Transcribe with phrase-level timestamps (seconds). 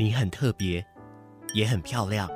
[0.00, 0.86] 你很特别，
[1.54, 2.30] 也很漂亮。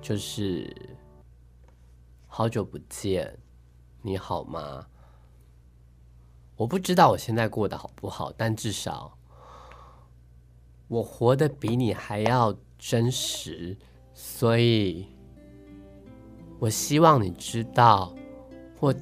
[0.00, 0.74] 就是
[2.26, 3.38] 好久不见，
[4.00, 4.86] 你好吗？
[6.56, 9.18] 我不知道我现在过得好不好，但至少
[10.88, 13.76] 我活得比你还要真实。
[14.14, 15.06] 所以，
[16.58, 18.14] 我希望你知道，
[18.78, 18.94] 或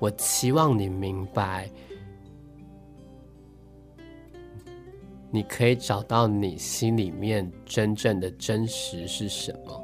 [0.00, 1.70] 我期望你明白，
[5.30, 9.79] 你可以找到你心里面真正的真实是什么。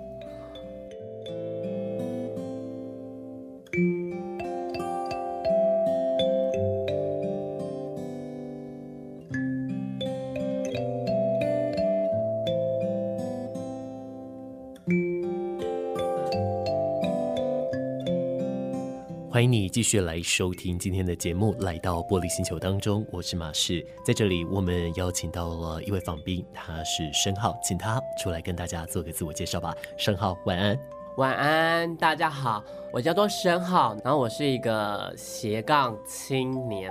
[19.36, 29.76] 欢迎你继续来收听今天的节目，来到玻璃星球当中，我是马士，在这里我们邀请到了一位访宾，他是申浩，请他出来跟大家做个自我介绍吧。
[29.98, 30.78] 申浩，晚安。
[31.18, 36.90] 晚安，大家好，我叫做申浩，然后我是一个斜杠青年，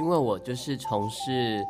[0.00, 1.62] 因为我就是从事。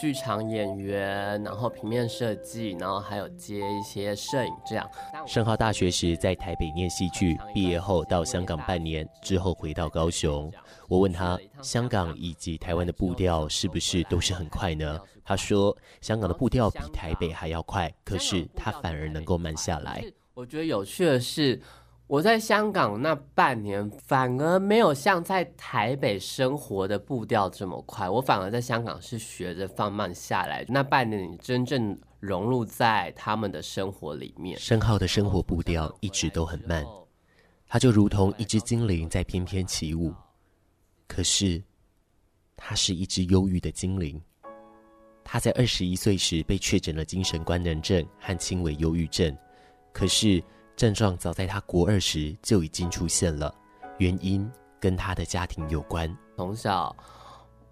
[0.00, 4.88] 剧场演员，然后平面设计，然后还有接一些摄影，这样。
[5.26, 10.50] 盛浩大学时在台北念戏剧，毕业后到香港半年，之后回到高雄。
[10.88, 14.98] 我问他，香港以及台湾的步调是不是都是很快呢？
[15.22, 20.02] 他说，香港的步调比台北还要快，可是他反而能够慢下来。
[20.32, 21.60] 我觉得有趣的是。
[22.10, 28.10] 我在香港那半年，反而没有像在台北生活的步调这么快。
[28.10, 30.64] 我反而在香港是学着放慢下来。
[30.66, 34.58] 那半年，你真正融入在他们的生活里面。
[34.58, 36.84] 申浩的生活步调一直都很慢，
[37.68, 40.12] 他就如同一只精灵在翩翩起舞。
[41.06, 41.62] 可是，
[42.56, 44.20] 他是一只忧郁的精灵。
[45.22, 49.32] 他在二十一岁时被确诊了精神官能症和轻微忧郁症。
[49.92, 50.42] 可是。
[50.80, 53.54] 症状早在他国二时就已经出现了，
[53.98, 56.10] 原因跟他的家庭有关。
[56.38, 56.96] 从小，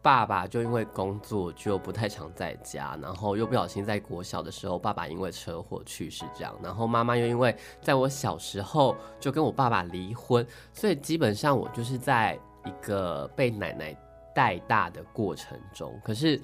[0.03, 13.97] 爸爸就因为工作就不太常在家，然后又不小心在国小的时候，爸爸因为车祸去世，这样，然后妈妈又因为在我小时候就跟我爸爸离婚，所以基本上我就是在一个被奶奶
[14.35, 15.99] 带大的过程中。
[16.05, 16.39] 可是。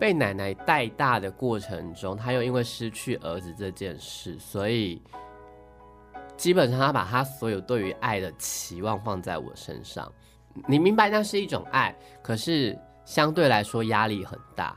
[0.00, 5.02] 被奶奶带大的过程中，他又因为失去儿子这件事，所以
[6.38, 10.10] 基本上他把他所有对于爱的期望放在我身上。
[10.66, 14.74] 你明白那是一种爱，可是相对来说压力很大。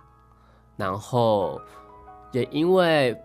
[0.75, 1.61] 然后
[2.33, 3.15] 也因为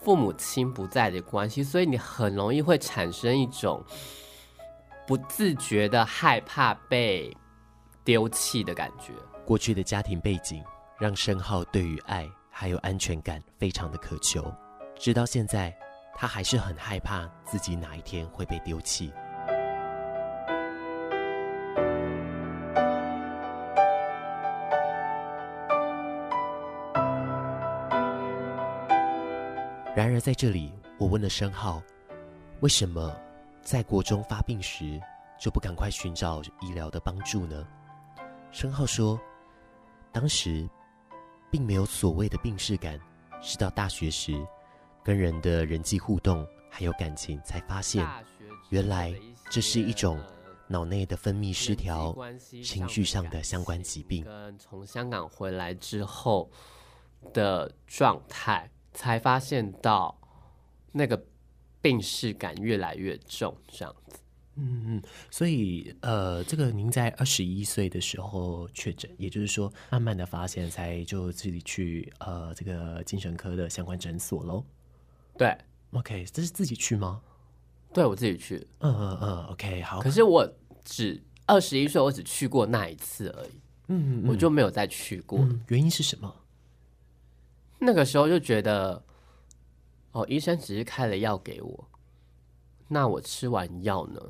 [0.00, 3.82] 父母亲不在的关系，所以你很容易会产生一种
[5.06, 7.36] 不自觉的害怕被
[8.04, 9.12] 丢弃的感觉。
[9.44, 10.62] 过去的家庭背景。
[10.96, 14.54] 让申浩对于爱还有安全感非常的渴求，
[14.96, 15.76] 直到现在，
[16.16, 19.12] 他还是很害怕自己哪一天会被丢弃。
[29.94, 31.82] 然而在这里，我问了申浩，
[32.60, 33.14] 为什么
[33.62, 35.00] 在国中发病时
[35.38, 37.66] 就不赶快寻找医疗的帮助呢？
[38.50, 39.20] 申浩说，
[40.12, 40.68] 当时。
[41.50, 42.98] 并没有所谓的病逝感，
[43.40, 44.44] 是到大学时，
[45.04, 48.08] 跟人的人际互动还有感情，才发现，
[48.70, 49.14] 原来
[49.50, 50.18] 这是一种
[50.66, 52.16] 脑内的分泌失调、
[52.62, 54.24] 情绪上的相关疾病。
[54.24, 56.50] 跟从香港回来之后
[57.34, 60.18] 的状态，才发现到
[60.90, 61.22] 那个
[61.82, 64.18] 病识感越来越重，这样子。
[64.56, 74.64] 嗯嗯，所以呃，这个您在二十一岁的时候确诊，也就是说，慢慢的发现，才就自己去呃这个精神科的相关诊所喽。
[75.36, 75.56] 对
[75.92, 77.20] ，OK，这是自己去吗？
[77.92, 78.66] 对，我自己去。
[78.80, 80.00] 嗯嗯嗯，OK，好。
[80.00, 80.48] 可是我
[80.84, 83.60] 只二十一岁，我只去过那一次而已。
[83.88, 85.38] 嗯，嗯，我就没有再去过。
[85.40, 86.34] 嗯，原因是什么？
[87.78, 89.04] 那个时候就觉得，
[90.12, 91.88] 哦，医生只是开了药给我，
[92.88, 94.20] 那我吃完药呢？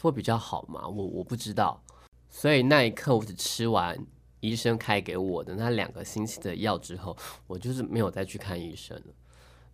[0.00, 0.86] 会比较好吗？
[0.86, 1.82] 我我不知道。
[2.28, 3.96] 所以那一刻，我只吃完
[4.40, 9.14] 医生开给我的那两个星期的药之后，我就是没有再去看医生了。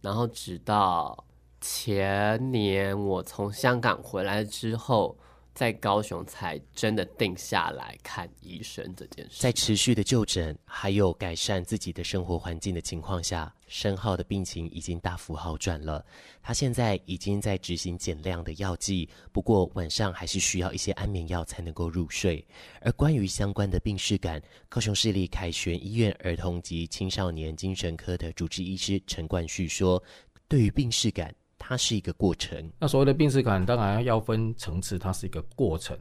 [0.01, 1.25] 然后直到
[1.61, 5.17] 前年我从香港回来之后。
[5.53, 16.05] 在高雄才真的定下来看医生这件事，在持续的就诊还有改善自己的生活环境的情况下，申浩的病情已经大幅好转了。
[16.43, 22.43] 他现在已经在执行减量的药剂，不过晚上还是需要一些安眠药才能够入睡。
[22.81, 30.03] 而关于相关的病识感，高雄市立凯旋医院儿童及青少年精神科的主治医师陈冠旭说
[30.49, 32.69] ：“对于病识感。”它是一个过程。
[32.79, 35.97] 那所谓的病识感，当然要分层次，它是一个过程。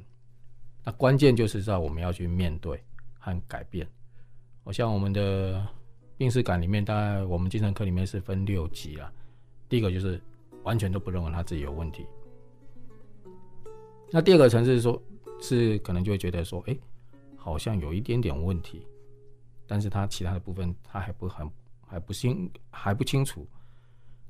[0.85, 2.81] 那关键就是在我们要去面对
[3.19, 3.85] 和改变。
[4.63, 5.67] 好像我们的
[6.17, 9.11] 病识感里面，大概我们精神科里面是分六级啊。
[9.67, 10.19] 第一个就是
[10.63, 12.05] 完全都不认为他自己有问题。
[14.09, 14.99] 那第二个层次说，
[15.41, 16.77] 是可能就会觉得说，哎，
[17.35, 18.87] 好像有一点点问题，
[19.67, 21.47] 但是他其他的部分他还不很
[21.85, 23.45] 还不清还不清楚。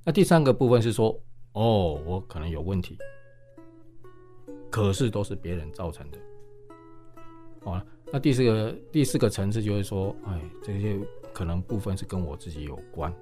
[0.10, 1.16] 那第三个部分是说，
[1.54, 2.98] 哦，我可能有问题，
[4.72, 6.18] 可是都是别人造成的。
[7.64, 11.00] 好了，那第四个第四个层次就是说，哎，这些
[11.32, 13.14] 可能部分是跟我自己有关。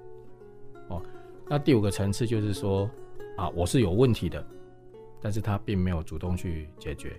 [0.88, 1.02] 哦，
[1.46, 2.88] 那第五个层次就是说，
[3.36, 4.42] 啊，我是有问题的，
[5.20, 7.14] 但是他并没有主动去解决。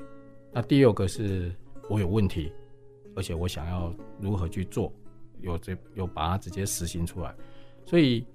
[0.51, 1.55] 那第六个是
[1.87, 2.51] 我有问题，
[3.15, 4.91] 而且我想要如何去做，
[5.41, 7.35] 有这有把它直接实行出来，
[7.85, 8.25] 所以。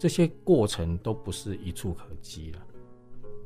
[0.00, 2.58] 这些过程都不是一触可及了，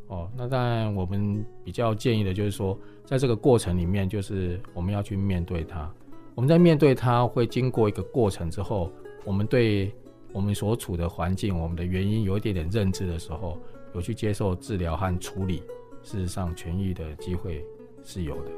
[0.06, 5.92] 哦，那当然我们比较建议的就是说，在这个过程里面，就是我们要去面对它。
[6.36, 8.88] 我们在面对它，会经过一个过程之后，
[9.24, 9.92] 我们对
[10.32, 13.58] 我们所处的环境、我们的原因有一点点认知的时候，
[13.92, 15.60] 有去接受治疗和处理，
[16.04, 17.64] 事实上痊愈的机会
[18.04, 18.50] 是有的。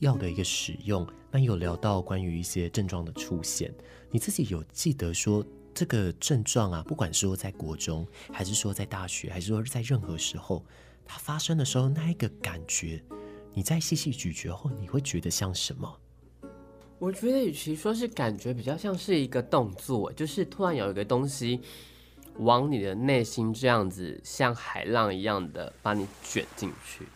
[0.00, 3.72] 药的一个使用，那有聊到关于一些症状的出现，
[4.10, 5.44] 你自己有记得说
[5.74, 10.64] 这个症状啊，不管说在国中，还是说在大学，还是说在任何时候，
[11.04, 13.02] 它发生的时候那一个感觉，
[13.52, 15.98] 你在细细咀嚼后，你会觉得像什么？
[16.98, 21.60] 我觉得与其说是感觉，比较像是一个动作，就是突然有一个东西
[22.36, 27.06] 往你的内心这样子，像海浪一样的把你卷进去。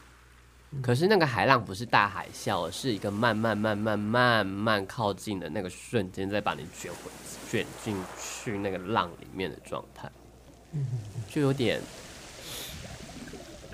[0.83, 7.11] 可是那个海浪不是大海啸，是一个慢慢、慢慢、慢慢靠近的那个瞬间，再把你卷回、
[7.51, 10.11] 卷进去那个浪里面的状态，
[11.29, 11.81] 就有点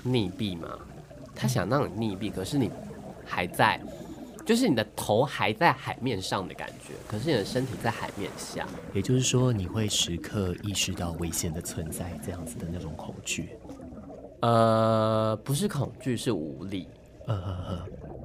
[0.05, 0.79] 溺毙嘛。
[1.35, 2.69] 他想让你溺毙，可是你
[3.25, 3.81] 还在，
[4.45, 8.67] 就是你的头还在海面上的感觉，可是你的身体在海面下。
[8.93, 13.49] 也就是说，你会时刻意识到危险的存在，这样子的那种恐惧。
[14.41, 16.87] 呃，不是恐惧，是无力。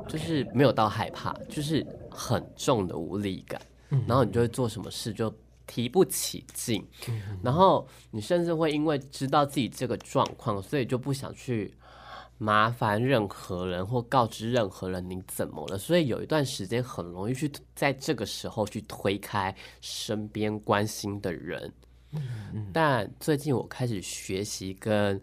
[0.09, 3.61] 就是没有到害怕，就是很重的无力感。
[3.91, 5.33] 嗯，然后你就会做什么事就
[5.65, 11.73] 提不起劲，嗯，然后你甚至会因为知道自己这个状况，所以就不想去
[12.39, 15.79] 麻烦任何人或告知任何人你怎么了。
[15.79, 21.73] 所以有一段时间很容易去在这个时候去推开身边关心的人。
[22.13, 25.21] 嗯，但最近我开始学习跟。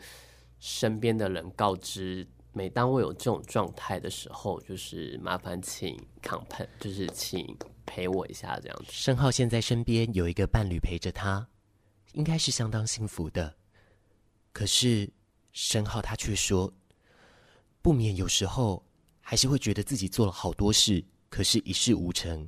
[0.65, 7.45] 身边的人告知，每当我有这种状态的时候，就是麻烦请 c o m p a n 就是请
[7.85, 8.85] 陪我一下这样子。
[8.89, 11.45] 申浩现在身边有一个伴侣陪着他，
[12.13, 13.53] 应该是相当幸福的。
[14.53, 15.11] 可是
[15.51, 16.73] 申浩他却说，
[17.81, 18.81] 不免有时候
[19.19, 22.47] 还是会觉得自己做了好多事，可是一事无成，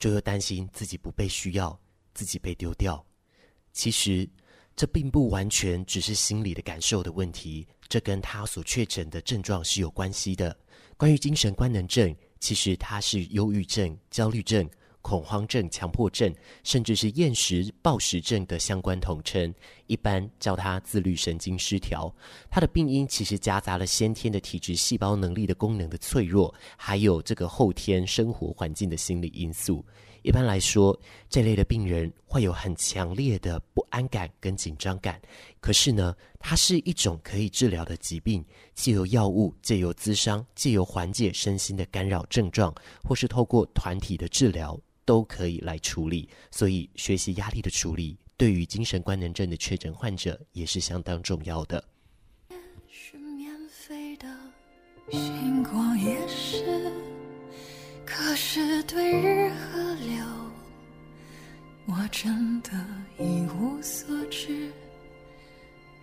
[0.00, 1.78] 就又担心自己不被需要，
[2.14, 3.06] 自己被丢掉。
[3.72, 4.28] 其实。
[4.76, 10.56] 这并不完全只是心理的感受的问题，这跟他所确诊的症状是有关系的。
[10.96, 14.68] 关于精神官能症，其实它是忧郁症、焦虑症、
[15.02, 19.52] 恐慌症、强迫症，甚至是厌食暴食症的相关统称，
[19.86, 22.12] 一般叫它自律神经失调。
[22.50, 29.84] 它的病因其实夹杂了先天的体质细胞能力的功能的脆弱，还有这个后天生活环境的心理因素。
[30.24, 35.20] 一般来说，这类的病人会有很强烈的不安感跟紧张感。
[35.60, 38.42] 可是呢，它是一种可以治疗的疾病，
[38.74, 46.26] 借由药物、借由咨商、借由缓解身心的干扰症状，或是透过团体的治疗，都可以来处理。
[46.50, 51.84] 所以，学习压力的处理对于精神官能症的确诊患者也是相当重要的。
[52.88, 54.26] 是免费的，
[55.10, 56.90] 星光也是，
[58.16, 60.24] 可是对日和流，
[61.86, 62.70] 我真的
[63.18, 64.70] 一无所知。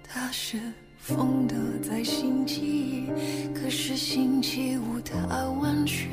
[0.03, 0.59] 他是
[0.97, 3.09] 风的在星期，
[3.55, 6.11] 可是星期五它完全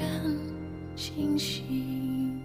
[0.94, 2.40] 清醒。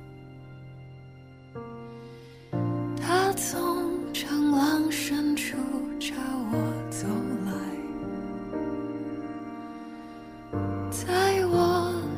[2.99, 5.55] 他从长廊深处
[5.99, 6.15] 找
[6.51, 7.07] 我走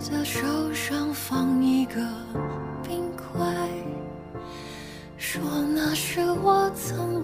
[0.09, 1.95] 的手上放一个
[2.83, 3.43] 冰块
[5.17, 5.41] 说
[5.73, 7.14] 那是我曾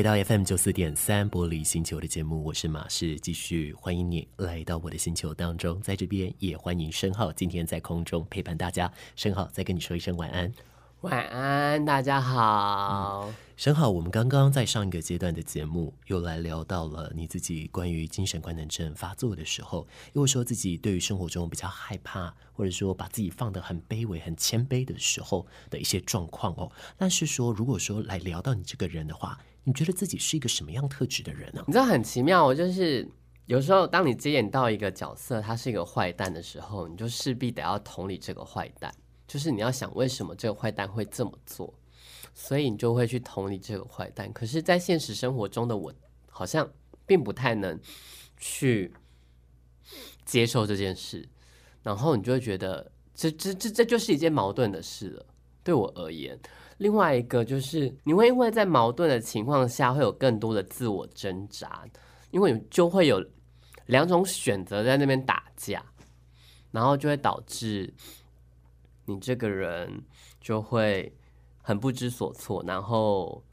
[0.00, 8.90] 回到 FM 九四点三玻璃星球的节目，我是马氏，继续欢迎你来到我的星球当中，在这边也欢迎申浩今天在空中陪伴大家。
[9.14, 10.50] 申浩再跟你说一声晚安，
[11.02, 13.26] 晚安，大家好。
[13.26, 26.72] 嗯申皓，我们刚刚在上一个阶段的节目又来聊到了你自己关于精神官能症发作的时候，又说自己对于生活中比较害怕，或者说把自己放得很卑微、很谦卑的时候的一些状况哦。
[26.96, 31.62] 但是说，如果说来聊到你这个人的话，你觉得自己是一个什么样特质的人呢？
[31.66, 33.06] 你知道很奇妙，我就是
[33.44, 38.90] 有时候当你接演到一个角色，他是一个坏蛋的时候，你就势必得要同理这个坏蛋，
[39.30, 41.72] 就是你要想为什么这个坏蛋会这么做。
[42.32, 45.92] 所以你就会去同理这个坏蛋，可是，在现实生活中的我，
[46.28, 46.66] 好像
[47.04, 47.78] 并不太能
[48.38, 48.90] 去
[50.24, 51.28] 接受这件事，
[51.82, 55.26] 然后你就会觉得，这这这这就是一件矛盾的事了，
[55.64, 56.38] 对我而言。
[56.78, 61.84] 另外一个就是，你会因为在矛盾的情况下，会有更多的自我挣扎，
[62.30, 63.22] 因为你就会有
[63.86, 65.84] 两种选择在那边打架，
[66.70, 67.92] 然后就会导致
[69.10, 70.04] 你这个人
[70.40, 71.12] 就会。
[71.62, 73.44] 很不知所措，然后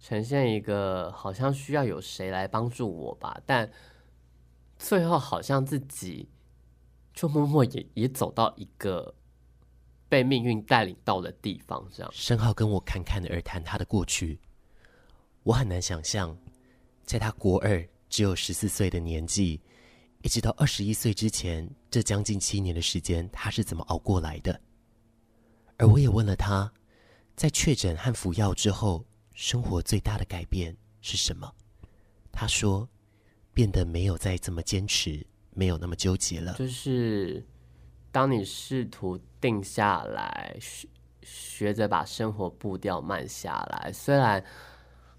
[0.00, 3.70] 呈现一个好像需要有谁来帮助我吧，但
[4.76, 6.28] 最后好像自己
[7.14, 9.14] 就默默也也走到一个
[10.08, 11.88] 被命运带领到的地方。
[11.92, 14.40] 这样，申浩跟我侃侃而谈他的过去，
[15.44, 16.36] 我很难想象，
[17.04, 19.60] 在他国二只有十四岁的年纪，
[20.24, 24.58] 一直到二十一岁之前，这将近七年的时间，他是怎么熬过来的。
[25.76, 26.72] 而我也问了他，
[27.36, 29.04] 在确诊和服药之后，
[29.34, 31.52] 生活最大的改变是什么？
[32.32, 32.88] 他说，
[33.52, 36.54] 变得没有再这么坚持，没有那么纠结了。
[36.54, 37.46] 就是
[38.10, 40.88] 当你试图定下来，学
[41.22, 44.42] 学着把生活步调慢下来，虽然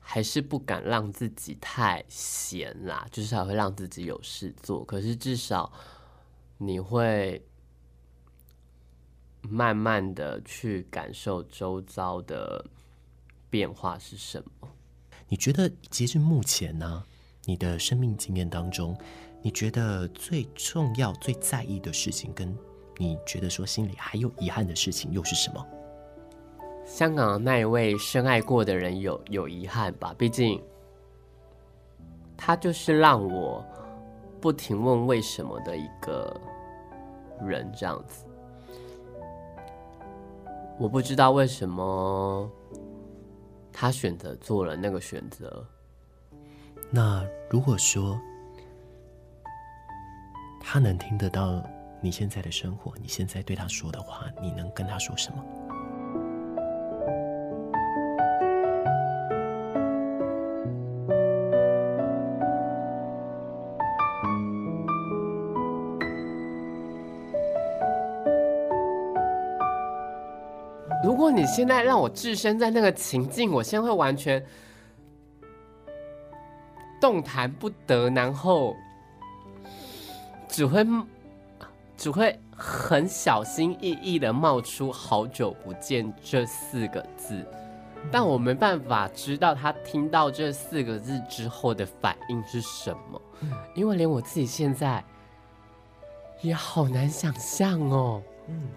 [0.08, 5.72] 还是不敢让自己太闲啦，就是还会让自己有事做，可是至少
[6.60, 7.44] 你会。
[9.48, 12.66] 慢慢的去感受周遭的
[13.48, 14.68] 变化是什么？
[15.28, 17.04] 你觉得截至目前呢？
[17.44, 18.98] 你的生命经验当中，
[19.44, 22.58] 你觉得最重要、最在意的事情，跟
[22.98, 25.64] 你觉得说心里还有遗憾的事情又是什么？
[26.86, 30.14] 香港那一位深爱过的人有有遗憾吧？
[30.18, 30.62] 毕竟
[32.38, 33.66] 他就是让我
[34.40, 36.40] 不停问为什么的一个
[37.42, 38.24] 人，这样子。
[40.78, 42.50] 我不知道为什么
[43.74, 45.66] 他选择做了那个选择。
[46.92, 48.20] 那如果说
[50.62, 51.64] 他能听得到
[52.00, 55.44] 你现在的生活，你现在对他说的话，你能跟他说什么？
[71.32, 74.44] 你现在让我置身在那个情境，我现在会完全
[77.00, 78.76] 动弹不得，然后
[80.48, 80.86] 只会
[81.98, 87.46] 只会很小心翼翼的冒出“好久不见”这四个字，
[88.12, 93.22] 但我没办法知道他听到这四个字之后的反应是什么，
[93.76, 95.04] 因为连我自己现在
[96.42, 98.22] 也好难想象哦。
[98.48, 98.70] 嗯，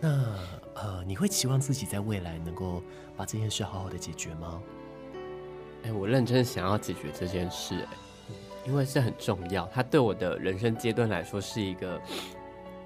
[0.00, 0.34] 那
[0.82, 2.82] 呃，你会期望自己在未来能够
[3.16, 4.62] 把这件事好好的解决吗？
[5.84, 7.88] 哎，我认真想要解决这件事，哎，
[8.66, 12.00] 因为是很重要，它对我的人生阶段来说是一个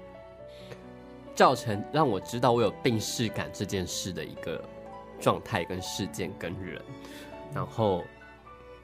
[1.33, 4.61] 造成让我知道我有病识感这件事的一个
[5.19, 6.81] 状态、跟事件、跟人。
[7.53, 8.03] 然后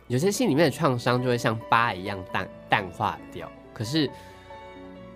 [0.07, 3.51] 有些心里面的创伤就会像疤一样淡淡化掉。
[3.73, 4.09] 可是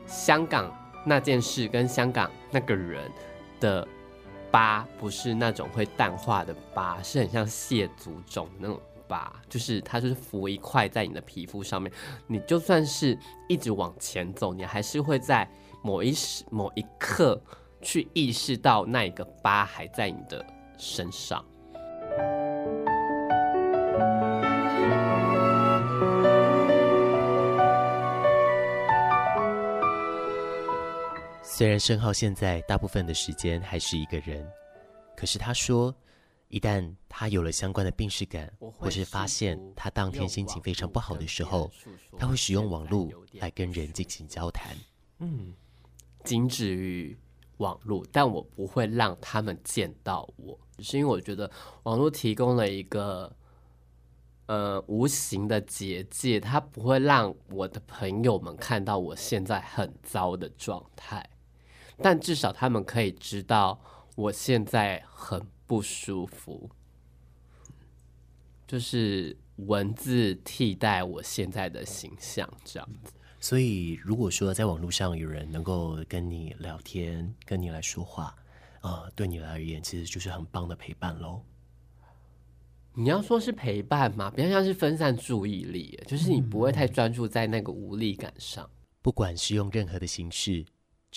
[0.06, 0.74] 香港
[1.06, 3.10] 那件事跟香港那个人
[3.60, 3.88] 的。
[4.52, 11.92] 疤不是那种会淡化的疤，是很像蟹足肿那种疤，就是它就是浮一块在你的皮肤上面。
[12.26, 13.20] 你就算是
[13.50, 15.46] 一直往前走，你还是会在
[15.84, 17.38] 某一时某一刻
[17.82, 20.46] 去意识到那一个疤还在你的
[20.78, 21.44] 身上。
[31.58, 34.46] 虽然申浩现在大部分的时间还是一个人，
[35.16, 35.96] 可是他说，
[36.50, 41.72] 一旦他有了相关的病识感，或是发现他当天心情非常不好的时候，
[42.20, 44.76] 他会使用网络来跟人进行交谈。
[45.20, 45.54] 嗯，
[46.26, 47.18] 仅止于
[47.60, 51.50] 网络，但我不会让他们见到我，只是因为我觉得
[51.84, 53.34] 网络提供了一个
[54.48, 61.26] 呃无形的结界，它不会让我的朋友们看到我现在很糟的状态。
[61.98, 63.80] 但至少他们可以知道
[64.16, 66.70] 我现在很不舒服，
[68.68, 73.14] 就是文字替代我现在的形象这样子。
[73.40, 78.36] 所以，如果说在网络上有人能够跟你聊天、跟你来说话，
[78.82, 81.42] 呃，对你而言其实就是很棒的陪伴喽。
[82.94, 84.32] 你要说是陪伴嘛？
[84.32, 88.68] 比较像是分散注意力，就是你不会太专注在那个无力感上。
[89.02, 90.66] 不管是用任何的形式。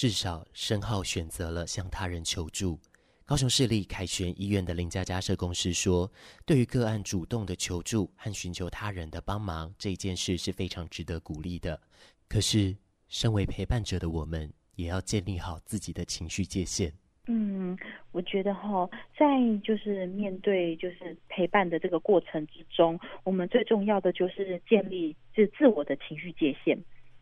[0.00, 2.78] 至少，申浩选择了向他人求助。
[3.26, 6.08] 高雄市立凯旋医院的林佳佳社工师说
[6.46, 11.80] ：“对于个案主动的求助和寻求他人的帮忙，这一件事是非常值得鼓励的。
[12.28, 12.76] 可是，
[13.08, 16.92] 身为陪伴者的我们，也要建立好自己的情绪界限。”
[17.26, 17.76] 嗯，
[18.12, 19.26] 我觉得哈，在
[19.64, 26.78] 就是面对就是陪伴的这个过程之中，我们最重要的就是建立自自我的情绪界限。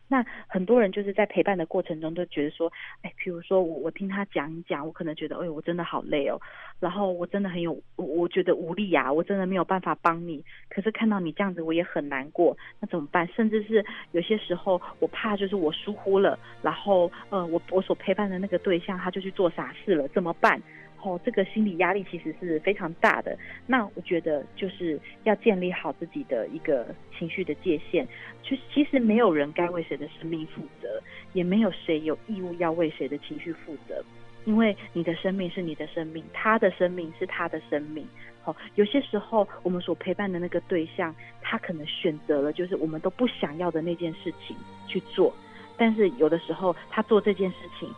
[0.07, 6.39] 那很多人就是在陪伴的过程中都觉得说，哎，比如说我我听他讲一讲，我可能觉得，哎，我真的好累哦，
[6.79, 10.43] 然后我真的很有，我我觉得无力呀，我真的没有办法帮你。
[10.69, 13.27] 可是看到你这样子，我也很难过，那怎么办？
[13.35, 20.61] 甚至是有些时候，我怕就是我疏忽了，然后呃，我我所陪伴的那个对象他就去做傻事了，怎么办？
[21.07, 23.37] 哦，这个心理压力其实是非常大的。
[23.65, 28.05] 那我觉得就是要建立好自己的一个情绪的界限。
[28.43, 34.03] 就其实没有人该为谁的生命负责，也没有谁有义务要为谁的情绪负责。
[34.43, 38.05] 因为你的生命是你的生命，他的生命是他的生命。
[38.41, 44.55] 好，有些时候我们所陪伴的那个对象，他可能选择了就是我们都不想要的那件事情
[44.87, 45.33] 去做。
[45.77, 47.89] 但是有的时候他做这件事情，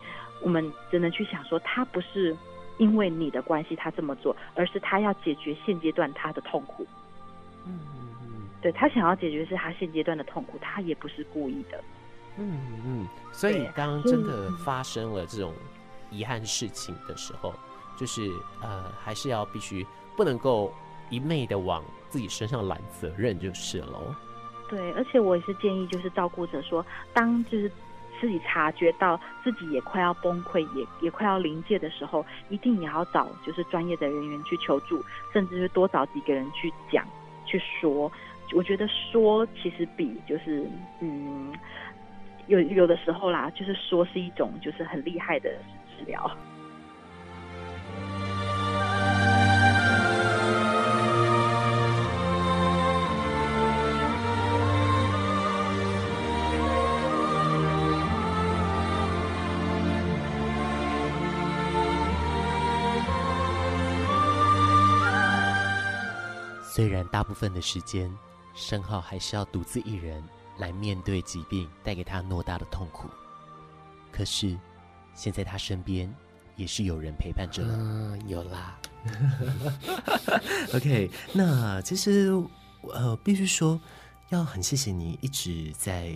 [0.42, 2.36] 我们只能去想说他不是。
[2.80, 6.86] 因为你的关系，他这么做，而是他要解决现阶段他的痛苦。
[7.66, 7.78] 嗯
[8.22, 11.84] 嗯，对，他想要解决是他现阶段的痛苦，他也不是故意的。
[12.38, 15.52] 嗯嗯，所以当真的发生了这种
[16.10, 17.52] 遗憾事情的时候，
[17.98, 18.30] 就是
[18.62, 20.72] 呃，还是要必须不能够
[21.10, 24.16] 一昧的往自己身上揽责任就是了。
[24.70, 27.70] 对，而且我也是建议，就是照顾者说，当就是。
[28.20, 35.02] 自己察觉到自己也快要崩溃，也也快要临界的时候，一定也要找就是专业的人员去求助，
[35.32, 37.06] 甚至是多找几个人去讲、
[37.46, 38.10] 去说。
[38.52, 40.68] 我觉得说其实比就是
[41.00, 41.52] 嗯，
[42.48, 45.50] 有有的时候啦，就是说是一种就是很厉害的
[45.96, 46.30] 治疗。
[67.10, 68.10] 大部分的时间，
[68.54, 70.22] 申浩还是要独自一人
[70.58, 73.08] 来面对疾病带给他偌大的痛苦，
[74.12, 74.56] 可是
[75.14, 76.12] 现在他身边
[76.54, 77.74] 也是有人陪伴着了。
[77.76, 78.78] 嗯，有啦。
[80.74, 82.30] OK，那其实
[82.82, 83.80] 呃，必须说
[84.28, 86.14] 要很谢谢你一直在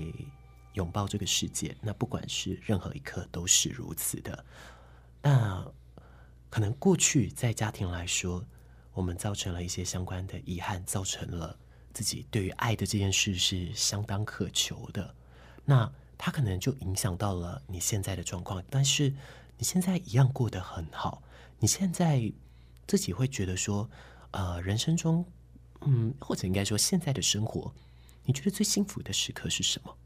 [0.75, 1.77] 拥抱这个世界。
[1.81, 4.45] 那不管是任何一刻都是如此的。
[5.23, 5.67] 那
[6.51, 8.45] 可能过去在家庭来说。
[8.95, 11.59] 我们造成了一些相关的遗憾，造成了
[11.93, 15.15] 自己对于爱的这件事是相当渴求的。
[15.65, 19.11] 那它可能就影响到了你现在的状况，但是
[19.59, 21.23] 你现在一样过得很好。
[21.59, 22.33] 你现在
[22.87, 23.89] 自己会觉得说，
[24.31, 25.25] 呃，人生中，
[25.83, 27.73] 嗯，或者应该说现在的生活，
[28.25, 29.97] 你觉得最幸福的时刻是什么？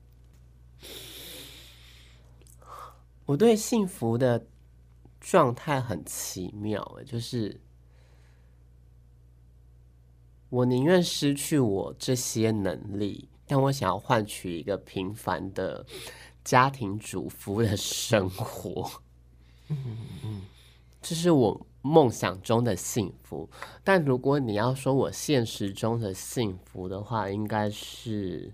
[3.26, 4.46] 我对幸福的
[5.20, 7.60] 状态很奇妙，就是
[10.50, 15.84] 我宁愿失去我这些能力，但我想要换取一个平凡的
[16.42, 18.90] 家庭主妇的生活。
[19.68, 19.76] 嗯
[20.24, 20.42] 嗯，
[21.02, 23.48] 这是我梦想中的幸福。
[23.84, 28.52] 但如果你要说我现实中的幸福的话，应该是。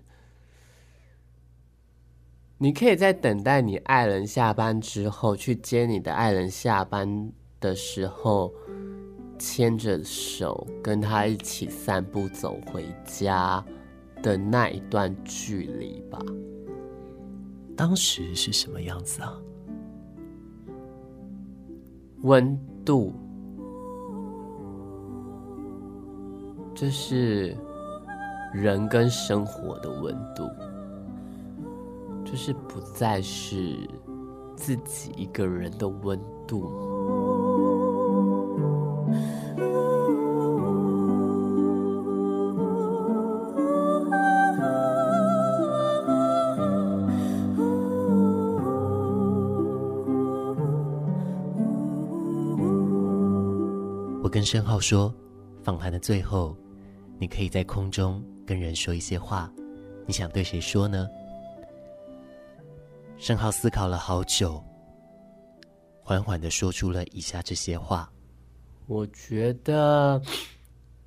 [2.57, 8.53] 你可以在等待你爱人下班之后，去接你的爱人下班的时候，
[9.37, 13.63] 牵着手跟他一起散步走回家
[14.21, 16.19] 的那一段距离吧。
[17.75, 19.37] 当时是什么样子啊？
[22.21, 23.13] 温度，
[26.73, 27.55] 这是
[28.53, 30.49] 人跟生活的温度。
[32.23, 33.77] 就是不再是
[34.55, 36.63] 自己一个人的温度。
[54.45, 55.11] 申浩说，
[55.63, 56.55] 访谈的最后，
[57.17, 59.51] 你可以在空中跟人说一些话，
[60.05, 61.09] 你想对谁说呢？
[63.17, 64.63] 申浩思考了好久，
[66.03, 68.07] 缓缓的说出了以下这些话。
[68.85, 70.21] 我觉得，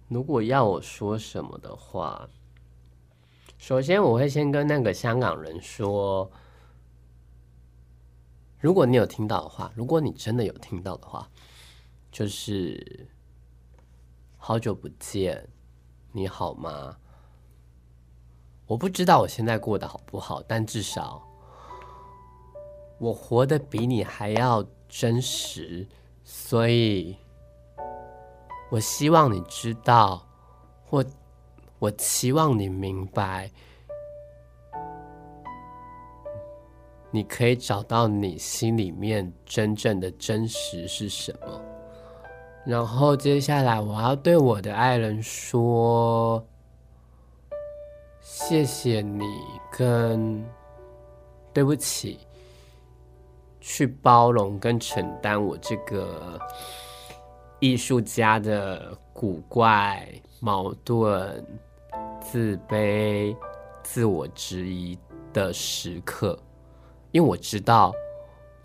[0.08, 2.28] 如果要我说什么的话，
[3.56, 6.28] 首先我会先跟那个香港人说，
[8.58, 11.30] 如果你有听到的话，如果你真的有听到的话，
[12.10, 13.06] 就是
[14.40, 15.46] 好久不见，
[16.12, 16.96] 你好吗？
[18.66, 21.22] 我不知道我现在过得好不好，但至少。
[22.98, 25.86] 我活得比你还要真实，
[26.24, 27.16] 所以
[28.70, 30.26] 我希望你知道，
[30.84, 31.04] 或
[31.78, 33.50] 我期望你明白，
[37.10, 41.67] 你可以找到你心里面真正的真实是什么。
[42.68, 46.46] 然后接下来我要对我的爱人说，
[48.20, 49.24] 谢谢你
[49.72, 50.44] 跟
[51.50, 52.20] 对不起。
[53.58, 56.38] 去包容跟承担我这个
[57.58, 60.06] 艺术家的古怪、
[60.40, 61.44] 矛盾、
[62.20, 63.36] 自卑、
[63.82, 64.98] 自我质疑
[65.32, 66.38] 的时刻，
[67.12, 67.92] 因为我知道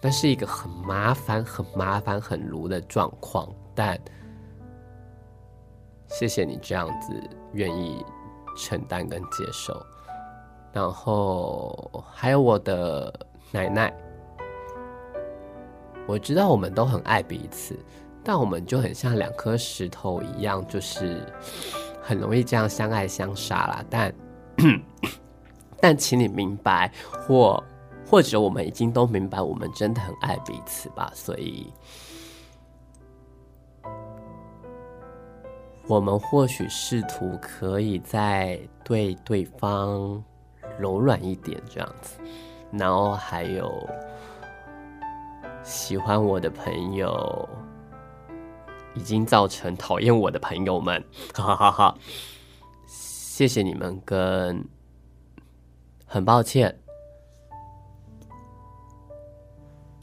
[0.01, 3.47] 那是一个很麻烦、很麻烦、很卢的状况。
[3.73, 3.99] 但
[6.07, 7.13] 谢谢你这样子
[7.53, 8.05] 愿意
[8.57, 9.85] 承担跟接受，
[10.71, 13.13] 然后还有我的
[13.51, 13.93] 奶奶。
[16.05, 17.79] 我知道我们都很爱彼此，
[18.23, 21.25] 但我们就很像两颗石头一样，就是
[22.03, 23.85] 很容易这样相爱相杀啦。
[23.89, 24.13] 但，
[25.79, 26.91] 但请你明白，
[27.25, 27.63] 或
[28.05, 31.09] 或者我们已经都明白，我们真的很爱彼此吧。
[31.15, 31.71] 所以，
[35.87, 40.23] 我们或许试图可以再对对方
[40.77, 42.19] 柔软一点，这样子。
[42.71, 43.89] 然后还有。
[45.63, 47.47] 喜欢我的朋友，
[48.95, 51.01] 已经造成讨厌我的朋友们，
[51.33, 51.97] 哈哈哈！
[52.85, 54.61] 谢谢你们，跟
[56.05, 56.77] 很抱歉，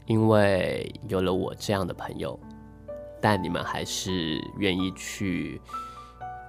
[0.07, 2.39] 因为有了我这样的朋友，
[3.21, 5.61] 但你们还是愿意去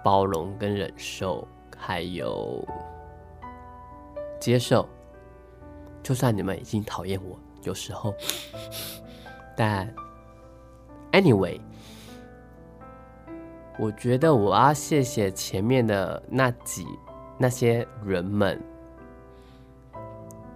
[0.03, 2.67] 包容跟忍受，还有
[4.41, 4.89] 接受，
[6.03, 8.15] 就算你们已经讨厌我，有时候。
[9.55, 9.95] 但
[11.13, 11.61] ，anyway，
[13.79, 16.87] 我觉得我要谢谢前面的那几
[17.39, 18.59] 那些人们，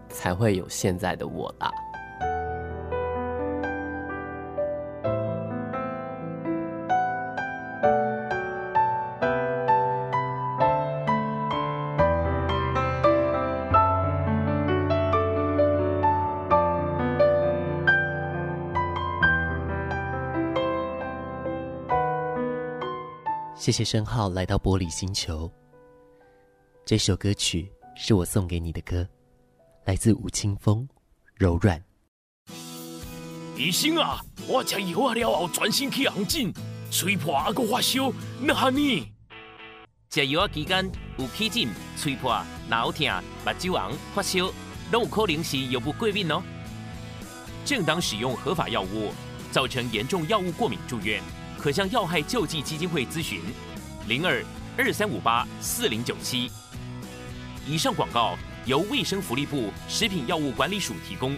[0.09, 1.70] 才会有现在的我啦。
[23.66, 25.50] 谢谢申浩来到玻璃星球。
[26.85, 29.05] 这首歌曲是我送给你的歌，
[29.87, 30.88] 来自吴青峰，
[31.35, 31.83] 柔软。
[33.57, 36.55] 医生啊，我吃药啊了后，全身去红疹，
[36.92, 39.12] 吹破还阁发烧，那哈呢？
[40.11, 43.05] 吃药啊期间有起疹、吹破、脑疼、
[43.44, 44.48] 目睭红、发烧，
[44.92, 46.40] 都有可能是药物过敏哦。
[47.64, 49.11] 正当使用合法药物，
[49.50, 51.20] 造成严重药物过敏住院，
[51.66, 53.40] 可向要害救济基金会咨询，
[54.07, 54.40] 零二
[54.79, 56.48] 二三五八四零九七。
[57.66, 61.37] 以上广告由卫生福利部食品药物管理署提供。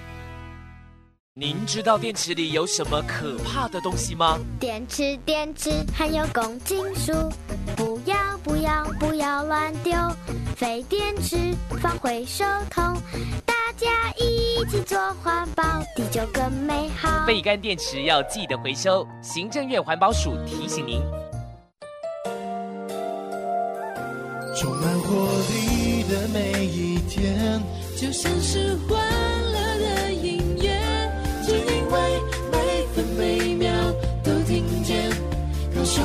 [1.32, 4.38] 您知道电池里有什么可怕的东西吗？
[4.60, 7.32] 电池，电池含有汞金属，
[7.74, 9.96] 不要不要不要乱丢，
[10.56, 13.00] 废电池放回收桶，
[13.46, 13.47] 大
[13.78, 15.62] 家一起做环保，
[15.94, 17.24] 地球更美好。
[17.24, 21.00] 废干电池要记得回收，行政院环保署提醒您。
[24.56, 25.14] 充满活
[25.48, 27.62] 力的每一天，
[27.96, 28.98] 就像是欢
[29.52, 30.72] 乐的音乐，
[31.46, 33.72] 只因为每分每秒
[34.24, 35.08] 都听见
[35.72, 36.04] 高雄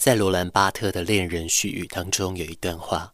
[0.00, 3.12] 在罗兰巴特的《恋人絮语》当中有一段话：“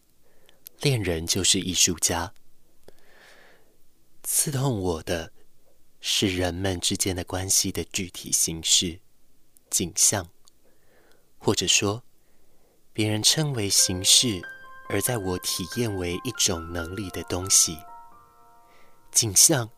[0.82, 2.32] 恋人就是艺术家。
[4.22, 5.32] 刺痛我的
[6.00, 9.00] 是人们之间的关系的具体形式、
[9.68, 10.28] 景象，
[11.38, 12.04] 或者说
[12.92, 14.40] 别人称为形式，
[14.88, 17.76] 而在我体验为一种能力的东西。
[19.10, 19.68] 景象，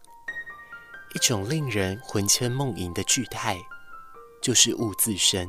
[1.15, 3.59] 一种令人魂牵梦萦的具态，
[4.43, 5.49] 就是物自身。”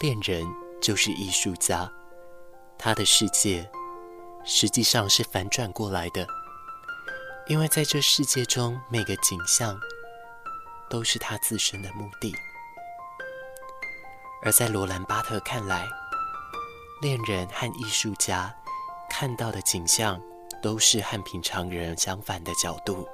[0.00, 1.86] 恋人就是艺术家，
[2.78, 3.70] 他的世界
[4.46, 6.26] 实际上是反转过来的，
[7.48, 9.78] 因为在这世界中，每个景象
[10.88, 12.34] 都是他自身的目的。
[14.42, 15.86] 而在罗兰巴特看来，
[17.02, 18.54] 恋人和艺术家
[19.10, 20.18] 看到的景象
[20.62, 23.06] 都是和平常人相反的角度，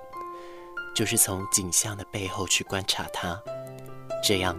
[0.95, 3.43] 就是从景象的背后去观察它，
[4.23, 4.57] 这样。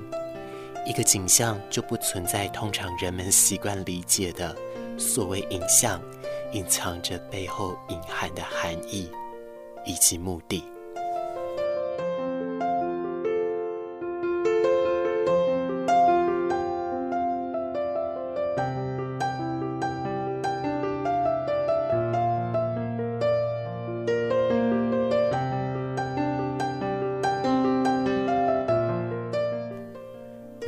[0.87, 4.55] 一个景象就不存在通常人们习惯理解的
[4.97, 6.01] 所谓影像，
[6.53, 9.11] 隐藏着背后隐含的含义
[9.85, 10.63] 以及目的。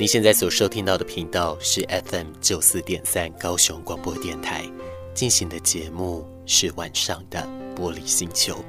[0.00, 4.64] 你现在所收听到的频道是 FM 九四点三高雄广播电台
[5.12, 8.64] 进行的节目是晚上的玻璃星球，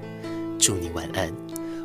[0.60, 1.34] 祝你晚安。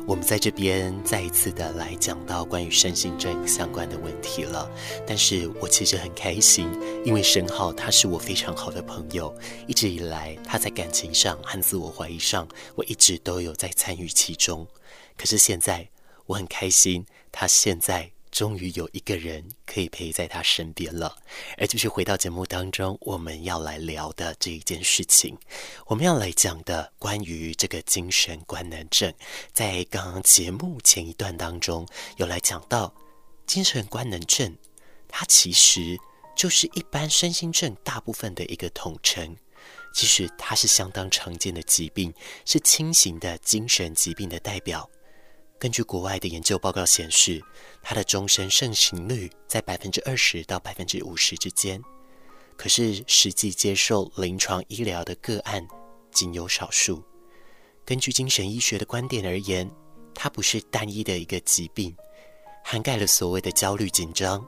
[0.05, 4.69] 我们在这边再一次的来讲到关于身心症相关的问题了，
[5.07, 6.69] 但是我其实很开心，
[7.05, 9.33] 因为申浩他是我非常好的朋友，
[9.65, 14.67] 一直以来他在感情上和自我怀疑上，我一直都有在参与其中。
[15.15, 15.87] 可是现在
[16.25, 18.11] 我很开心，他现在。
[18.37, 21.17] 终于有一个人可以陪在他身边了，
[21.57, 25.35] 而就是回到节目当中，我们要来聊的这一件事情，
[25.87, 29.11] 我们要来讲的关于这个精神官能症，
[29.53, 32.93] 在刚刚节目前一段当中有来讲到，
[33.47, 34.55] 精神官能症，
[35.07, 35.97] 它其实
[36.35, 39.35] 就是一般身心症大部分的一个统称，
[39.95, 42.13] 其实它是相当常见的疾病，
[42.45, 44.87] 是轻型的精神疾病的代表。
[45.59, 47.41] 根据国外的研究报告显示，
[47.81, 51.81] 它的终身盛行率在百分之二十到百分之五十之间。
[52.55, 55.65] 可是实际接受临床医疗的个案
[56.11, 57.03] 仅有少数。
[57.85, 59.69] 根据精神医学的观点而言，
[60.13, 61.95] 它不是单一的一个疾病，
[62.63, 64.45] 涵盖了所谓的焦虑、紧张、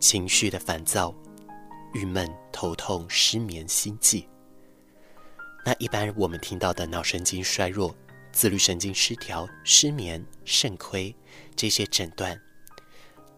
[0.00, 1.14] 情绪的烦躁、
[1.94, 4.28] 郁闷、头痛、失眠、心悸。
[5.64, 7.94] 那一般我们听到的脑神经衰弱。
[8.32, 11.14] 自律神经失调、失眠、肾亏，
[11.56, 12.40] 这些诊断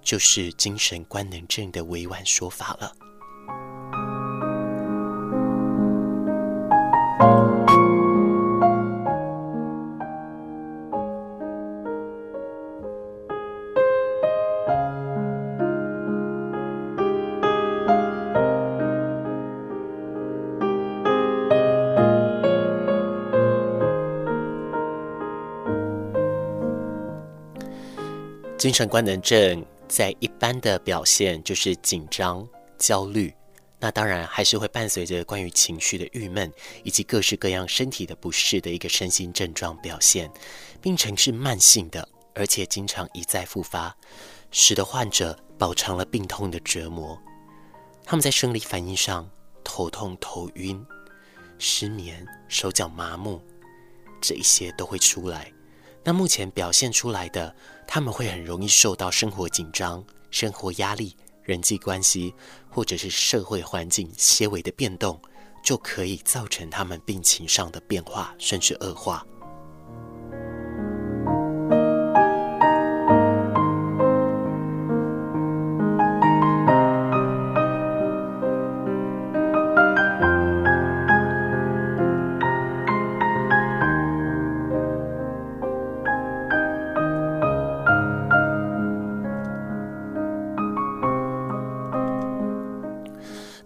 [0.02, 2.94] 就是精神官能症的委婉说法了。
[28.60, 32.46] 精神官能症，在一般的表现就是紧张、
[32.76, 33.32] 焦虑，
[33.78, 36.52] 那当然还是会伴随着关于情绪的郁闷，
[36.84, 40.30] 以及各式各样身体的不适的一个身心症状表现。
[40.82, 43.96] 病程是慢性的，而且经常一再复发，
[44.50, 47.18] 使得患者饱尝了病痛的折磨。
[48.04, 49.26] 他们在生理反应上，
[49.64, 50.84] 头痛、头晕、
[51.56, 53.40] 失眠、手脚麻木，
[54.20, 55.50] 这一些都会出来。
[56.02, 57.54] 那目前表现出来的，
[57.92, 62.32] 他们会很容易受到生活紧张、生活压力、人际关系，
[62.68, 65.20] 或者是社会环境些微的变动，
[65.64, 69.26] 就可以造成他们病情上的变化，甚至恶化。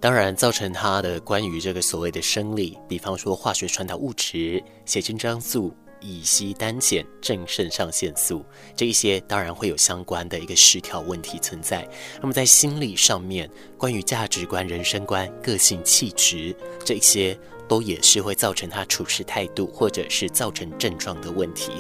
[0.04, 8.44] 当然，造成它的关于这个所谓的生理，比方说化学传导物质、血清张素、乙烯胆碱、正肾上腺素
[8.76, 11.88] 这一些，当然会有相关的一个失调问题存在。
[12.20, 17.34] 那么在心理上面，关于价值观、人生观、个性、气质这一些，
[17.66, 21.72] 都也是会造成他处事态度，或者是造成症状的问题。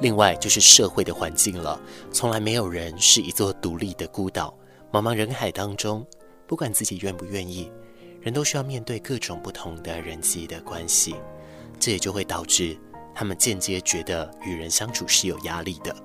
[0.00, 1.80] 另外就是社会的环境了，
[2.12, 4.56] 从来没有人是一座独立的孤岛，
[4.92, 6.06] 茫茫人海当中。
[6.52, 7.72] 不管自己愿不愿意，
[8.20, 11.14] 人都需要面对各种不同的人际的关系，
[11.80, 12.78] 这也就会导致
[13.14, 15.96] 他们间接觉得与人相处是有压力的。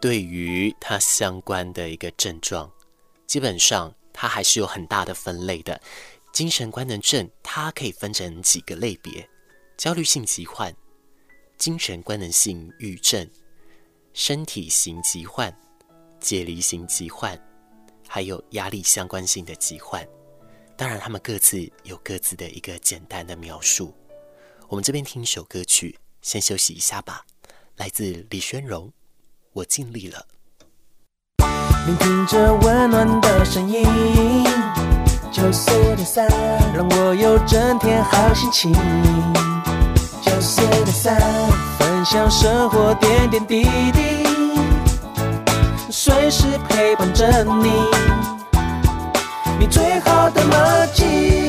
[0.00, 2.72] 对于它相关的一个症状，
[3.26, 5.80] 基本上它还是有很大的分类的。
[6.32, 9.28] 精神官能症它可以分成几个类别：
[9.76, 10.74] 焦虑性疾患、
[11.58, 13.28] 精神官能性郁症、
[14.14, 15.54] 身体型疾患、
[16.18, 17.38] 解离型疾患，
[18.08, 20.06] 还有压力相关性的疾患。
[20.76, 23.94] 当然，他们各自有各自的一个简单的描述。
[24.68, 27.26] 我们这边听一首歌曲，先休息一下吧。
[27.76, 28.90] 来自李宣荣。
[29.52, 30.24] 我尽力了。
[31.86, 33.84] 聆听着温暖的声音，
[35.32, 36.28] 九四点三，
[36.72, 38.72] 让我有整天好心情。
[40.22, 41.20] 九四点三，
[41.78, 44.24] 分享生活点点滴滴，
[45.90, 47.72] 随时陪伴着你，
[49.58, 51.39] 你最好的默契。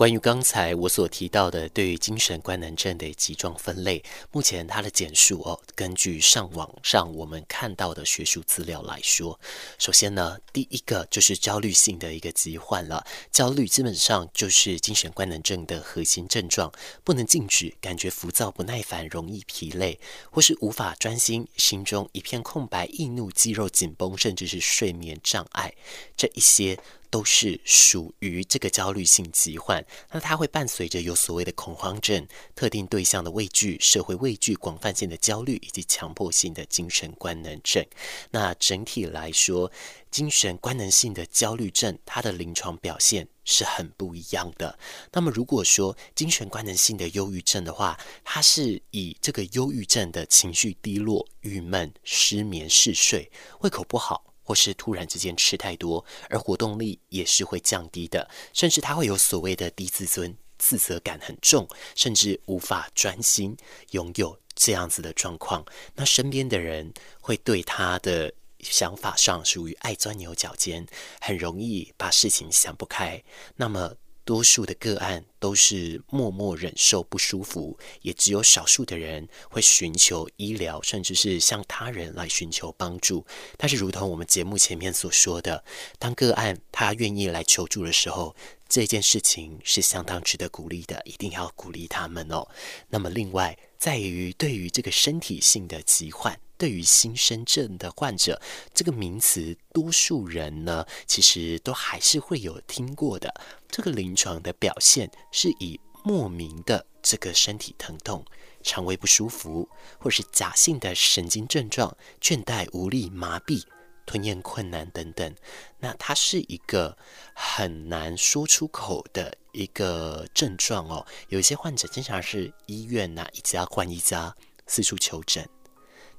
[0.00, 9.38] 关于刚才我所提到的对于精神官能症的几状分类，目前它的简述哦，根据上网上我们看到的学术资料来说，
[9.78, 13.04] 首先呢，第一个就是焦虑性的一个疾患了。
[13.30, 16.72] 焦虑基本上就是精神官能症的核心症状，
[17.04, 25.74] 不能静止，感觉浮躁不耐烦，容易疲累，或是无法专心，心中一片空白，易怒，肌肉紧绷，甚至是睡眠障碍，
[26.16, 26.78] 这一些。
[27.10, 37.84] 都是属于这个焦虑性疾患，那它会伴随着有所谓的恐慌症、特定对象的畏惧、社会畏惧、广泛性的焦虑以及强迫性的精神官能症。
[38.30, 39.70] 那整体来说，
[40.10, 44.78] 精神官能性的焦虑症，它的临床表现是很不一样的。
[45.12, 54.29] 那么如果说精神官能性的忧郁症的话，它是以这个忧郁症的情绪低落、郁闷、失眠、嗜睡、胃口不好。
[54.50, 63.56] 或是突然之间吃太多，而活动力也是会降低的，甚至他会有所谓的低自尊、自责感很重，甚至无法专心，
[63.92, 65.64] 拥有这样子的状况。
[65.94, 70.84] 那身边的人会对他的想法上属于爱钻牛角尖，
[71.20, 73.22] 很容易把事情想不开。
[73.54, 73.94] 那么。
[74.30, 83.26] 多数的个案都是默默忍受不舒服，也只有少数的人会寻求医疗，甚至是向他人来寻求帮助。
[83.56, 85.64] 但是，如同我们节目前面所说的，
[85.98, 88.36] 当个案他愿意来求助的时候，
[88.68, 92.46] 这件事情是相当值得鼓励的，一定要鼓励他们哦。
[92.88, 96.38] 那么，另外在于对于这个身体性的疾患。
[96.60, 98.38] 对于新生症的患者，
[98.74, 103.32] 这个名词，多数人呢，其实都还是会有听过的。
[103.70, 108.22] 这个临床的表现是以莫名的这个身体疼痛、
[108.62, 109.66] 肠胃不舒服，
[109.98, 113.64] 或是假性的神经症状、倦怠、无力、麻痹。
[114.06, 115.36] 吞咽困难等等。
[115.78, 116.98] 那它是一个
[117.32, 121.06] 很难说出口的一个症状哦。
[121.28, 124.34] 有一些患者经常是医院呐、啊、一家换一家
[124.66, 125.48] 四处求诊，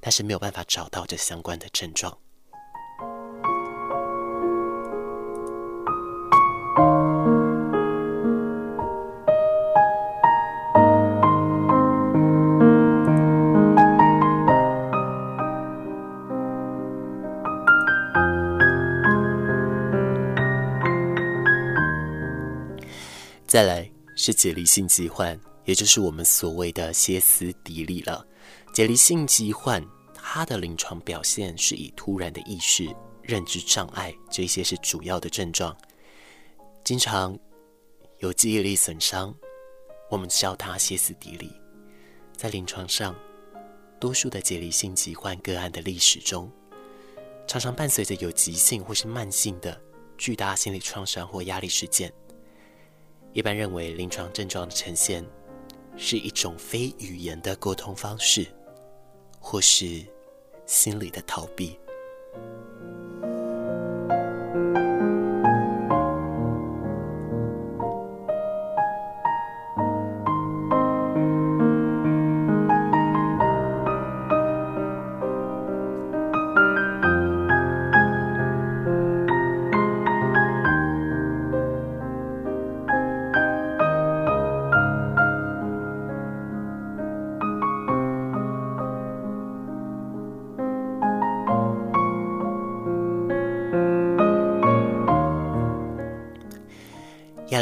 [0.04, 2.18] 但是没有办法找到这相关的症状。
[23.46, 28.26] 再来是解离性疾患，也就是我们所谓的歇斯底里了。
[28.72, 32.88] 解离性疾患，它的临床表现是以突然的意识、
[33.20, 35.76] 认知障碍这些是主要的症状，
[36.82, 37.38] 经常
[38.20, 39.34] 有记忆力损伤，
[40.10, 41.52] 我们叫它歇斯底里。
[42.34, 43.14] 在临床上，
[44.00, 46.50] 多数的解离性疾患个案的历史中，
[47.46, 49.78] 常常伴随着有急性或是慢性的
[50.16, 52.10] 巨大心理创伤或压力事件。
[53.34, 55.22] 一般认为，临床症状的呈现
[55.94, 58.46] 是一种非语言的沟通方式，
[59.42, 60.00] 或是
[60.64, 61.78] 心里的逃避。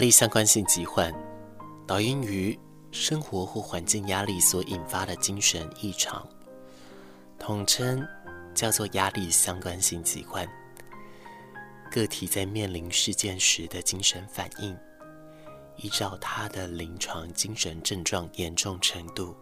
[0.01, 1.15] 压力相关性疾患，
[1.87, 2.59] 导因于
[2.91, 6.27] 生活或环境压力所引发的精神异常，
[7.39, 8.03] 统称
[8.55, 10.49] 叫做压力相关性疾患。
[11.91, 14.75] 个体在面临事件时的精神反应，
[15.77, 19.37] 依照他的临床精神症状严重程度，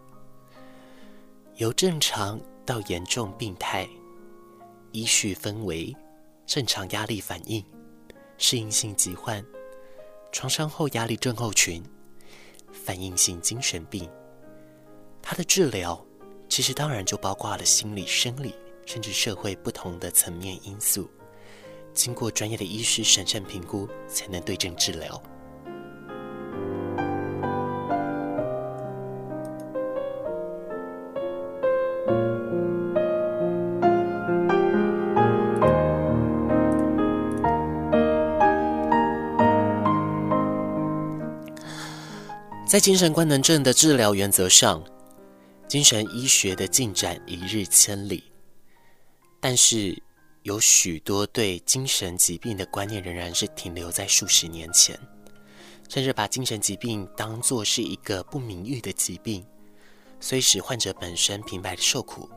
[1.54, 2.36] 由正常
[2.66, 3.88] 到严重病态，
[4.90, 5.96] 依序分为
[6.46, 7.64] 正常压力反应、
[8.38, 9.40] 适应性疾患。
[10.30, 11.82] 创伤后压力症候群、
[12.72, 14.08] 反应性精神病，
[15.22, 16.04] 它的治疗
[16.48, 18.54] 其实当然就包括了心理、生理，
[18.86, 21.10] 甚至社会不同的层面因素，
[21.92, 25.20] 经过专业的医师审慎评估，才能对症治疗。
[42.68, 44.84] 在精神官能症的治疗原则上，
[45.66, 48.22] 精神医学的进展一日千里，
[49.40, 50.02] 但是
[50.42, 55.00] 有许多对精神疾病的观念仍然是停留在数十年前，
[55.88, 59.42] 甚至把精神疾病当作是一个不名誉的疾病，
[60.20, 62.28] 虽使患者本身平白受苦，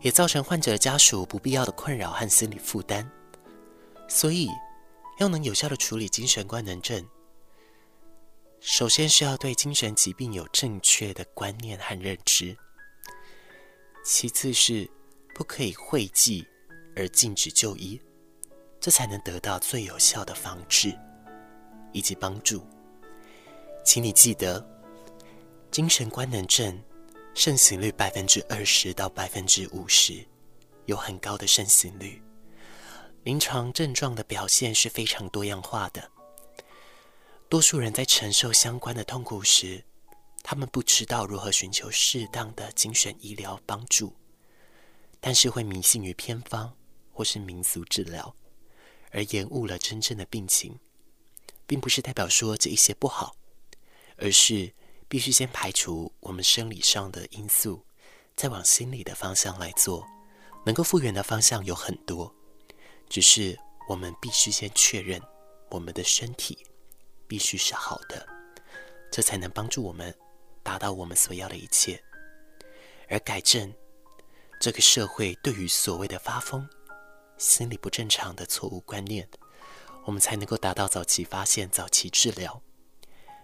[0.00, 3.10] 也造成患者家属不必要的困扰和心理负担。
[4.08, 4.48] 所以，
[5.18, 7.04] 要能有效的处理精神官能症，
[8.66, 12.54] 首先是要对精神疾病有正确的观念和认知，
[14.04, 14.90] 其次是
[15.36, 16.44] 不可以讳疾
[16.96, 17.98] 而禁止就医，
[18.80, 20.92] 这才能得到最有效的防治
[21.92, 22.66] 以及帮助。
[23.84, 24.60] 请你记得，
[25.70, 26.76] 精神官能症
[27.34, 30.26] 盛行率百分之二十到百分之五十，
[30.86, 32.20] 有很高的盛行率，
[33.22, 36.10] 临床症状的表现是非常多样化的。
[37.48, 39.84] 多数人在承受相关的痛苦时，
[40.42, 44.12] 他们不知道如何寻求适当的精神医疗帮助，
[45.20, 46.76] 但是会迷信于偏方
[47.12, 48.34] 或是民俗治疗，
[49.12, 50.76] 而延误了真正的病情，
[51.68, 53.36] 并不是代表说这一些不好，
[54.16, 54.74] 而是
[55.08, 57.86] 必须先排除我们生理上的因素，
[58.34, 60.04] 再往心理的方向来做。
[60.64, 62.34] 能够复原的方向有很多，
[63.08, 63.56] 只是
[63.88, 65.22] 我们必须先确认
[65.70, 66.66] 我们的身体。
[67.28, 68.26] 必须是好的，
[69.10, 70.14] 这才能帮助我们
[70.62, 72.02] 达到我们所要的一切，
[73.08, 73.72] 而改正
[74.60, 76.68] 这个社会对于所谓的发疯、
[77.38, 79.28] 心理不正常的错误观念，
[80.04, 82.62] 我们才能够达到早期发现、早期治疗，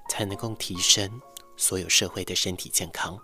[0.08, 1.20] 才能够提升
[1.56, 3.18] 所有社会的身体健康。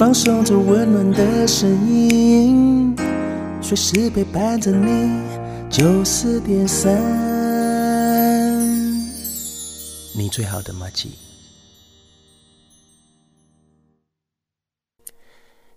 [0.00, 2.96] 放送着温暖的声音，
[3.60, 5.20] 随时陪伴着你。
[5.68, 6.96] 九四点三，
[10.16, 11.10] 你最好的麻吉。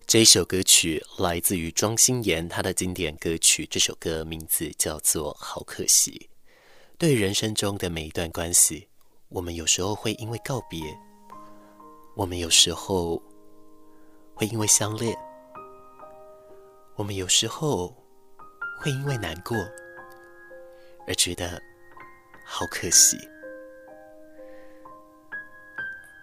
[0.07, 3.67] 这一首歌曲来自于庄心妍，她的经典歌曲。
[3.69, 6.29] 这首歌名字叫做《好可惜》。
[6.97, 8.87] 对人生中的每一段关系，
[9.27, 10.79] 我们有时候会因为告别，
[12.15, 13.21] 我们有时候
[14.43, 15.17] 因为相恋，
[16.95, 17.95] 我们有时候
[18.79, 19.57] 会因为难过。
[21.05, 21.61] 而觉得
[22.45, 23.17] 好可惜。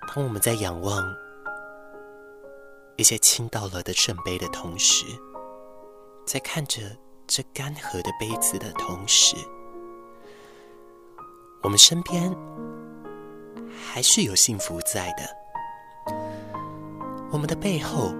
[0.08, 1.14] 当我们在仰望
[2.96, 5.04] 一些倾倒了的圣杯的同时，
[6.26, 6.80] 在看着
[7.26, 9.36] 这干涸的杯子的同时，
[11.62, 12.34] 我们身边
[13.92, 15.39] 还是有幸福在的。
[17.32, 18.14] 我们的背后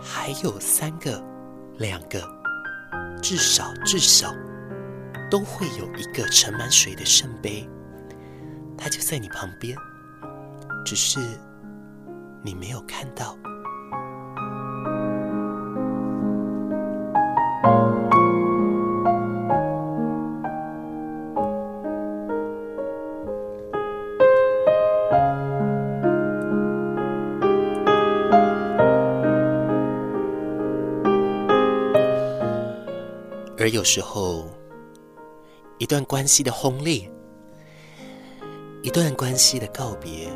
[0.00, 1.22] 还有三个、
[1.78, 2.20] 两个。
[3.22, 4.32] 至少，至少
[5.30, 7.68] 都会有一个盛满水的圣杯，
[8.76, 9.76] 它就在你旁边，
[10.84, 11.18] 只是
[12.42, 13.36] 你没有看到。
[33.66, 34.48] 而有时候，
[35.78, 37.10] 一段关系的轰烈，
[38.80, 40.30] 一段关系的告别，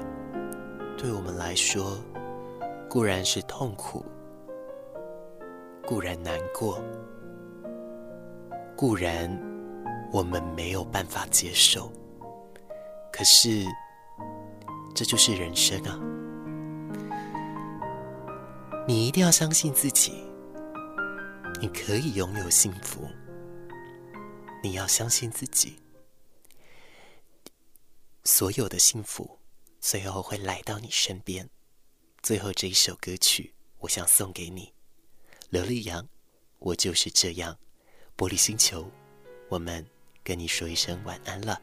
[0.99, 1.97] 对我们来说
[2.89, 4.05] 固然是痛苦，
[5.87, 6.83] 固然难过，
[8.75, 9.31] 固然
[10.11, 11.89] 我们没有办法接受。
[13.13, 13.65] 可是，
[14.93, 16.01] 这就是人生啊！
[18.89, 20.15] 你一定要相信自己，
[21.61, 23.07] 你可以拥有幸福。
[24.63, 25.79] 你要相信自己，
[28.25, 29.39] 所有的幸福
[29.81, 31.49] 最后会来到你身边。
[32.23, 34.75] 最后这一首歌曲，我想送给你，
[35.49, 36.07] 刘力扬，
[36.59, 37.59] 我就是这样。
[38.19, 38.91] 玻璃星球，
[39.49, 39.87] 我们
[40.23, 41.59] 跟你说一声晚安了。